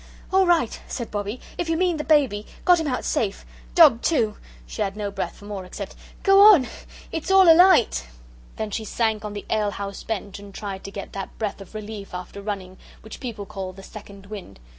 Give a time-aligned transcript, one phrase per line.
[0.33, 3.45] "All right," said Bobbie, "if you mean the baby; got him out safe.
[3.75, 4.35] Dog, too."
[4.65, 5.93] She had no breath for more, except,
[6.23, 6.67] "Go on
[7.11, 8.07] it's all alight."
[8.55, 11.75] Then she sank on the ale house bench and tried to get that breath of
[11.75, 14.59] relief after running which people call the 'second wind.'